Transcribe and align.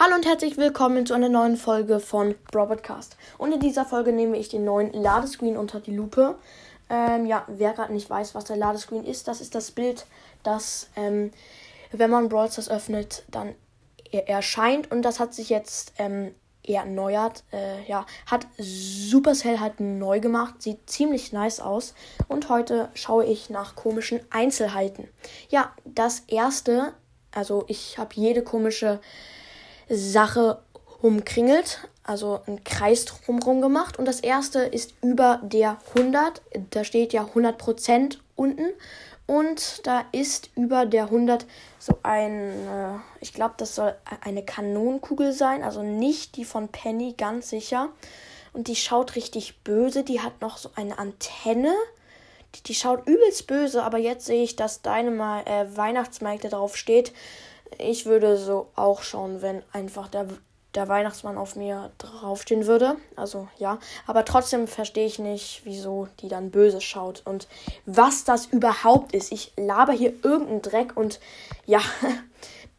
Hallo 0.00 0.14
und 0.14 0.26
herzlich 0.26 0.56
willkommen 0.56 1.06
zu 1.06 1.14
einer 1.14 1.28
neuen 1.28 1.56
Folge 1.56 1.98
von 1.98 2.36
Broadcast. 2.52 3.16
Und 3.36 3.50
in 3.50 3.58
dieser 3.58 3.84
Folge 3.84 4.12
nehme 4.12 4.36
ich 4.36 4.48
den 4.48 4.64
neuen 4.64 4.92
Ladescreen 4.92 5.56
unter 5.56 5.80
die 5.80 5.90
Lupe. 5.90 6.38
Ähm, 6.88 7.26
ja, 7.26 7.44
wer 7.48 7.72
gerade 7.72 7.92
nicht 7.92 8.08
weiß, 8.08 8.32
was 8.36 8.44
der 8.44 8.54
Ladescreen 8.54 9.04
ist, 9.04 9.26
das 9.26 9.40
ist 9.40 9.56
das 9.56 9.72
Bild, 9.72 10.06
das, 10.44 10.88
ähm, 10.94 11.32
wenn 11.90 12.10
man 12.10 12.28
Brawl 12.28 12.48
Stars 12.48 12.70
öffnet, 12.70 13.24
dann 13.28 13.56
erscheint. 14.12 14.88
Und 14.92 15.02
das 15.02 15.18
hat 15.18 15.34
sich 15.34 15.48
jetzt 15.48 15.94
ähm, 15.98 16.32
erneuert. 16.64 17.42
Äh, 17.52 17.82
ja, 17.88 18.06
hat 18.26 18.46
Supercell 18.56 19.58
halt 19.58 19.80
neu 19.80 20.20
gemacht. 20.20 20.62
Sieht 20.62 20.88
ziemlich 20.88 21.32
nice 21.32 21.58
aus. 21.58 21.94
Und 22.28 22.48
heute 22.50 22.88
schaue 22.94 23.24
ich 23.24 23.50
nach 23.50 23.74
komischen 23.74 24.20
Einzelheiten. 24.30 25.08
Ja, 25.48 25.72
das 25.84 26.20
erste, 26.28 26.92
also 27.34 27.64
ich 27.66 27.98
habe 27.98 28.10
jede 28.14 28.44
komische 28.44 29.00
Sache 29.88 30.58
umkringelt, 31.00 31.88
also 32.02 32.40
einen 32.46 32.64
Kreis 32.64 33.04
drumherum 33.04 33.60
gemacht. 33.60 33.98
Und 33.98 34.06
das 34.06 34.20
erste 34.20 34.60
ist 34.60 34.94
über 35.02 35.40
der 35.42 35.78
100. 35.94 36.42
Da 36.70 36.84
steht 36.84 37.12
ja 37.12 37.24
100% 37.24 38.18
unten. 38.34 38.68
Und 39.26 39.86
da 39.86 40.04
ist 40.10 40.48
über 40.56 40.86
der 40.86 41.04
100 41.04 41.44
so 41.78 41.98
ein, 42.02 43.00
ich 43.20 43.34
glaube, 43.34 43.54
das 43.58 43.74
soll 43.74 43.94
eine 44.22 44.42
Kanonenkugel 44.42 45.32
sein. 45.32 45.62
Also 45.62 45.82
nicht 45.82 46.36
die 46.36 46.46
von 46.46 46.68
Penny, 46.68 47.14
ganz 47.16 47.50
sicher. 47.50 47.90
Und 48.54 48.68
die 48.68 48.76
schaut 48.76 49.16
richtig 49.16 49.62
böse. 49.62 50.02
Die 50.02 50.20
hat 50.20 50.40
noch 50.40 50.56
so 50.56 50.70
eine 50.74 50.98
Antenne. 50.98 51.74
Die, 52.54 52.62
die 52.62 52.74
schaut 52.74 53.06
übelst 53.06 53.46
böse. 53.46 53.82
Aber 53.82 53.98
jetzt 53.98 54.24
sehe 54.24 54.42
ich, 54.42 54.56
dass 54.56 54.80
deine 54.80 55.10
mal 55.10 55.42
äh, 55.46 55.76
Weihnachtsmärkte 55.76 56.48
drauf 56.48 56.76
steht. 56.76 57.12
Ich 57.78 58.06
würde 58.06 58.36
so 58.36 58.68
auch 58.74 59.02
schauen, 59.02 59.42
wenn 59.42 59.62
einfach 59.72 60.08
der, 60.08 60.26
der 60.74 60.88
Weihnachtsmann 60.88 61.36
auf 61.36 61.56
mir 61.56 61.90
draufstehen 61.98 62.66
würde. 62.66 62.96
Also 63.16 63.48
ja. 63.58 63.78
Aber 64.06 64.24
trotzdem 64.24 64.66
verstehe 64.66 65.06
ich 65.06 65.18
nicht, 65.18 65.62
wieso 65.64 66.08
die 66.20 66.28
dann 66.28 66.50
böse 66.50 66.80
schaut 66.80 67.22
und 67.24 67.48
was 67.86 68.24
das 68.24 68.46
überhaupt 68.46 69.12
ist. 69.14 69.32
Ich 69.32 69.52
laber 69.56 69.92
hier 69.92 70.12
irgendeinen 70.22 70.62
Dreck 70.62 70.96
und 70.96 71.20
ja. 71.66 71.80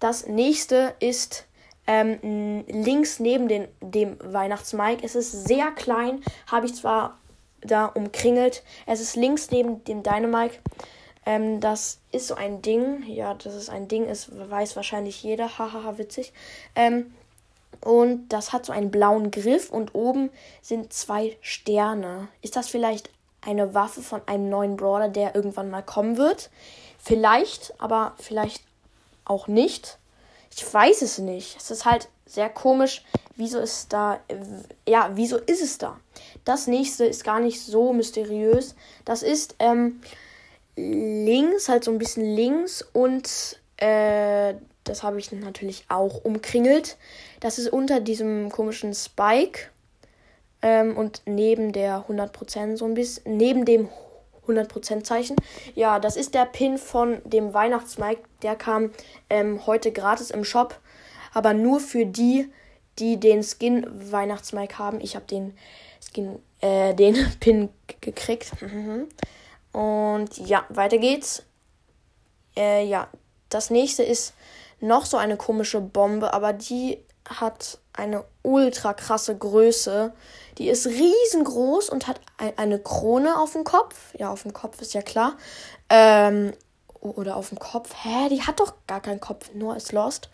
Das 0.00 0.28
nächste 0.28 0.94
ist 1.00 1.48
ähm, 1.88 2.64
links 2.68 3.18
neben 3.18 3.48
den, 3.48 3.66
dem 3.80 4.16
Weihnachtsmike. 4.22 5.04
Es 5.04 5.16
ist 5.16 5.48
sehr 5.48 5.72
klein, 5.72 6.22
habe 6.46 6.66
ich 6.66 6.74
zwar 6.76 7.18
da 7.62 7.86
umkringelt. 7.86 8.62
Es 8.86 9.00
ist 9.00 9.16
links 9.16 9.50
neben 9.50 9.82
dem 9.84 10.02
Dynamike. 10.02 10.58
Ähm, 11.28 11.60
das 11.60 11.98
ist 12.10 12.26
so 12.26 12.36
ein 12.36 12.62
Ding. 12.62 13.02
Ja, 13.06 13.34
das 13.34 13.54
ist 13.54 13.68
ein 13.68 13.86
Ding, 13.86 14.06
ist, 14.06 14.30
weiß 14.50 14.76
wahrscheinlich 14.76 15.22
jeder. 15.22 15.46
Hahaha, 15.58 15.98
witzig. 15.98 16.32
Ähm, 16.74 17.12
und 17.82 18.30
das 18.30 18.54
hat 18.54 18.64
so 18.64 18.72
einen 18.72 18.90
blauen 18.90 19.30
Griff 19.30 19.70
und 19.70 19.94
oben 19.94 20.30
sind 20.62 20.90
zwei 20.90 21.36
Sterne. 21.42 22.28
Ist 22.40 22.56
das 22.56 22.68
vielleicht 22.68 23.10
eine 23.42 23.74
Waffe 23.74 24.00
von 24.00 24.22
einem 24.24 24.48
neuen 24.48 24.78
Brawler, 24.78 25.10
der 25.10 25.34
irgendwann 25.34 25.70
mal 25.70 25.82
kommen 25.82 26.16
wird? 26.16 26.48
Vielleicht, 26.98 27.74
aber 27.78 28.14
vielleicht 28.18 28.62
auch 29.26 29.48
nicht. 29.48 29.98
Ich 30.56 30.72
weiß 30.72 31.02
es 31.02 31.18
nicht. 31.18 31.58
Es 31.58 31.70
ist 31.70 31.84
halt 31.84 32.08
sehr 32.24 32.48
komisch. 32.48 33.04
Wieso 33.36 33.58
ist 33.58 33.92
da. 33.92 34.18
Ja, 34.88 35.10
wieso 35.12 35.36
ist 35.36 35.62
es 35.62 35.76
da? 35.76 36.00
Das 36.46 36.66
nächste 36.68 37.04
ist 37.04 37.22
gar 37.22 37.38
nicht 37.38 37.60
so 37.60 37.92
mysteriös. 37.92 38.74
Das 39.04 39.22
ist 39.22 39.56
ähm, 39.58 40.00
links, 40.78 41.68
halt 41.68 41.84
so 41.84 41.90
ein 41.90 41.98
bisschen 41.98 42.24
links 42.24 42.82
und 42.92 43.58
äh, 43.78 44.54
das 44.84 45.02
habe 45.02 45.18
ich 45.18 45.32
natürlich 45.32 45.84
auch 45.88 46.24
umkringelt. 46.24 46.96
Das 47.40 47.58
ist 47.58 47.68
unter 47.68 48.00
diesem 48.00 48.50
komischen 48.50 48.94
Spike 48.94 49.70
ähm, 50.62 50.96
und 50.96 51.22
neben 51.26 51.72
der 51.72 52.06
100% 52.08 52.76
so 52.76 52.84
ein 52.84 52.94
bisschen, 52.94 53.36
neben 53.36 53.64
dem 53.64 53.88
100% 54.46 55.04
Zeichen. 55.04 55.36
Ja, 55.74 55.98
das 55.98 56.16
ist 56.16 56.34
der 56.34 56.46
Pin 56.46 56.78
von 56.78 57.20
dem 57.24 57.52
Weihnachtsmike. 57.52 58.22
Der 58.42 58.56
kam 58.56 58.90
ähm, 59.28 59.66
heute 59.66 59.92
gratis 59.92 60.30
im 60.30 60.44
Shop, 60.44 60.78
aber 61.34 61.52
nur 61.52 61.80
für 61.80 62.06
die, 62.06 62.50
die 62.98 63.20
den 63.20 63.42
Skin 63.42 63.86
Weihnachtsmike 64.10 64.78
haben. 64.78 65.00
Ich 65.00 65.16
habe 65.16 65.26
den 65.26 65.54
Skin, 66.00 66.38
äh, 66.60 66.94
den 66.94 67.14
Pin 67.40 67.68
gekriegt. 68.00 68.52
Und 69.72 70.38
ja, 70.38 70.64
weiter 70.68 70.98
geht's. 70.98 71.42
Äh, 72.56 72.84
ja, 72.86 73.08
das 73.48 73.70
nächste 73.70 74.02
ist 74.02 74.34
noch 74.80 75.06
so 75.06 75.16
eine 75.16 75.36
komische 75.36 75.80
Bombe, 75.80 76.32
aber 76.32 76.52
die 76.52 76.98
hat 77.28 77.78
eine 77.92 78.24
ultra 78.42 78.94
krasse 78.94 79.36
Größe. 79.36 80.12
Die 80.56 80.68
ist 80.68 80.86
riesengroß 80.86 81.90
und 81.90 82.06
hat 82.06 82.20
eine 82.56 82.78
Krone 82.78 83.38
auf 83.38 83.52
dem 83.52 83.64
Kopf. 83.64 84.14
Ja, 84.18 84.30
auf 84.30 84.42
dem 84.42 84.52
Kopf 84.52 84.80
ist 84.80 84.94
ja 84.94 85.02
klar. 85.02 85.36
Ähm, 85.88 86.52
oder 87.00 87.36
auf 87.36 87.50
dem 87.50 87.58
Kopf. 87.58 87.94
Hä, 88.02 88.28
die 88.30 88.42
hat 88.42 88.60
doch 88.60 88.74
gar 88.86 89.00
keinen 89.00 89.20
Kopf, 89.20 89.50
nur 89.54 89.76
ist 89.76 89.92
Lost. 89.92 90.28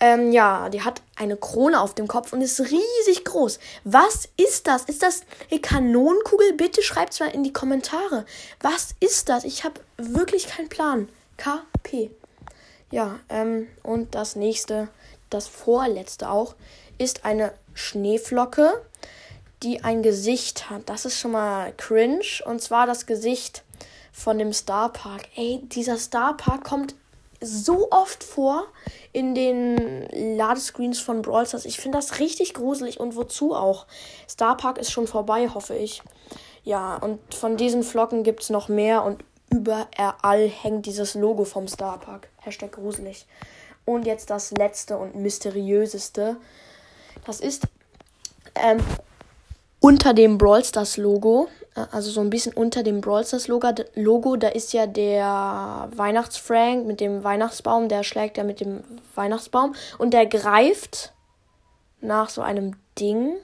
Ähm, 0.00 0.32
ja, 0.32 0.68
die 0.68 0.82
hat 0.82 1.02
eine 1.16 1.36
Krone 1.36 1.80
auf 1.80 1.94
dem 1.94 2.08
Kopf 2.08 2.32
und 2.32 2.40
ist 2.40 2.60
riesig 2.60 3.24
groß. 3.24 3.58
Was 3.84 4.28
ist 4.36 4.66
das? 4.66 4.84
Ist 4.84 5.02
das 5.02 5.22
eine 5.50 5.60
Kanonenkugel? 5.60 6.54
Bitte 6.54 6.82
schreibt 6.82 7.12
es 7.12 7.20
mal 7.20 7.30
in 7.30 7.44
die 7.44 7.52
Kommentare. 7.52 8.26
Was 8.60 8.94
ist 9.00 9.28
das? 9.28 9.44
Ich 9.44 9.64
habe 9.64 9.80
wirklich 9.96 10.48
keinen 10.48 10.68
Plan. 10.68 11.08
KP. 11.36 12.10
Ja, 12.90 13.18
ähm, 13.28 13.68
und 13.82 14.14
das 14.14 14.36
nächste, 14.36 14.88
das 15.30 15.48
vorletzte 15.48 16.30
auch, 16.30 16.54
ist 16.98 17.24
eine 17.24 17.52
Schneeflocke, 17.74 18.72
die 19.64 19.82
ein 19.82 20.02
Gesicht 20.02 20.70
hat. 20.70 20.88
Das 20.88 21.04
ist 21.04 21.18
schon 21.18 21.32
mal 21.32 21.72
cringe. 21.76 22.24
Und 22.44 22.62
zwar 22.62 22.86
das 22.86 23.06
Gesicht 23.06 23.63
von 24.14 24.38
dem 24.38 24.52
Star 24.52 24.90
Park. 24.92 25.28
Ey, 25.34 25.60
dieser 25.64 25.98
Star 25.98 26.36
Park 26.36 26.62
kommt 26.64 26.94
so 27.40 27.90
oft 27.90 28.22
vor 28.22 28.64
in 29.12 29.34
den 29.34 30.08
Ladescreens 30.36 31.00
von 31.00 31.20
Brawl 31.20 31.46
Stars. 31.46 31.64
Ich 31.64 31.78
finde 31.78 31.98
das 31.98 32.20
richtig 32.20 32.54
gruselig 32.54 33.00
und 33.00 33.16
wozu 33.16 33.54
auch. 33.54 33.86
Star 34.30 34.56
Park 34.56 34.78
ist 34.78 34.92
schon 34.92 35.08
vorbei, 35.08 35.50
hoffe 35.52 35.74
ich. 35.74 36.00
Ja, 36.62 36.96
und 36.96 37.18
von 37.34 37.56
diesen 37.56 37.82
Flocken 37.82 38.22
gibt 38.22 38.44
es 38.44 38.50
noch 38.50 38.68
mehr 38.68 39.02
und 39.02 39.22
überall 39.50 40.48
hängt 40.48 40.86
dieses 40.86 41.14
Logo 41.14 41.44
vom 41.44 41.66
Star 41.66 41.98
Park. 41.98 42.28
Hashtag 42.38 42.72
gruselig. 42.72 43.26
Und 43.84 44.06
jetzt 44.06 44.30
das 44.30 44.52
letzte 44.52 44.96
und 44.96 45.16
mysteriöseste. 45.16 46.36
Das 47.26 47.40
ist 47.40 47.64
ähm, 48.54 48.78
unter 49.80 50.14
dem 50.14 50.38
Brawl 50.38 50.64
Stars 50.64 50.96
Logo, 50.96 51.48
also 51.74 52.10
so 52.10 52.20
ein 52.20 52.30
bisschen 52.30 52.52
unter 52.54 52.82
dem 52.82 53.00
Brawl 53.00 53.24
Stars 53.24 53.48
Logo, 53.48 54.36
da 54.36 54.48
ist 54.48 54.72
ja 54.72 54.86
der 54.86 55.88
Weihnachtsfrank 55.94 56.86
mit 56.86 57.00
dem 57.00 57.24
Weihnachtsbaum, 57.24 57.88
der 57.88 58.02
schlägt 58.02 58.38
ja 58.38 58.44
mit 58.44 58.60
dem 58.60 58.84
Weihnachtsbaum 59.14 59.74
und 59.98 60.12
der 60.12 60.26
greift 60.26 61.12
nach 62.00 62.28
so 62.28 62.42
einem 62.42 62.76
Ding. 62.98 63.36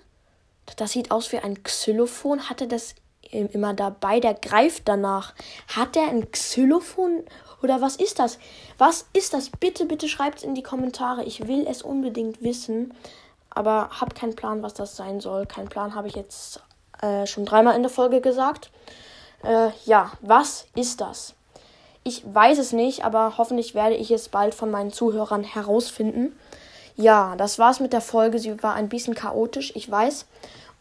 Das 0.77 0.93
sieht 0.93 1.11
aus 1.11 1.33
wie 1.33 1.39
ein 1.39 1.63
Xylophon. 1.63 2.49
Hat 2.49 2.61
er 2.61 2.69
das 2.69 2.95
immer 3.31 3.75
dabei? 3.75 4.21
Der 4.21 4.35
greift 4.35 4.87
danach. 4.87 5.35
Hat 5.75 5.97
er 5.97 6.09
ein 6.09 6.31
Xylophon 6.31 7.25
oder 7.63 7.81
was 7.81 7.97
ist 7.97 8.19
das? 8.19 8.39
Was 8.79 9.07
ist 9.13 9.35
das? 9.35 9.51
Bitte, 9.51 9.87
bitte 9.87 10.09
schreibt 10.09 10.39
es 10.39 10.45
in 10.45 10.55
die 10.55 10.63
Kommentare. 10.63 11.25
Ich 11.25 11.49
will 11.49 11.67
es 11.67 11.83
unbedingt 11.83 12.43
wissen 12.43 12.93
aber 13.51 13.91
habe 14.01 14.15
keinen 14.15 14.37
Plan, 14.37 14.63
was 14.63 14.75
das 14.75 14.97
sein 14.97 15.21
soll. 15.21 15.47
Kein 15.47 15.69
Plan 15.69 15.95
habe 15.95 16.09
ich 16.09 16.15
jetzt 16.15 16.63
äh, 17.03 17.27
schon 17.27 17.45
dreimal 17.45 17.77
in 17.77 17.83
der 17.83 17.91
Folge 17.91 18.21
gesagt. 18.21 18.71
Äh, 19.43 19.71
ja, 19.85 20.13
was 20.21 20.67
ist 20.75 21.01
das? 21.01 21.35
Ich 22.03 22.23
weiß 22.25 22.59
es 22.59 22.73
nicht, 22.73 23.05
aber 23.05 23.35
hoffentlich 23.37 23.75
werde 23.75 23.95
ich 23.95 24.11
es 24.11 24.29
bald 24.29 24.55
von 24.55 24.71
meinen 24.71 24.93
Zuhörern 24.93 25.45
herausfinden. 25.45 26.39
Ja, 26.97 27.35
das 27.37 27.59
war's 27.59 27.81
mit 27.81 27.93
der 27.93 28.01
Folge. 28.01 28.39
Sie 28.39 28.63
war 28.63 28.75
ein 28.75 28.89
bisschen 28.89 29.15
chaotisch, 29.15 29.73
ich 29.75 29.91
weiß. 29.91 30.27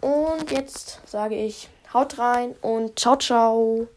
Und 0.01 0.51
jetzt 0.51 0.99
sage 1.05 1.35
ich, 1.35 1.69
haut 1.93 2.17
rein 2.17 2.55
und 2.61 2.99
ciao, 2.99 3.17
ciao. 3.17 3.87